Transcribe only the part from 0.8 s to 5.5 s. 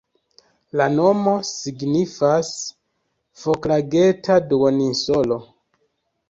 nomo signifas "Foklageta-duoninsolo".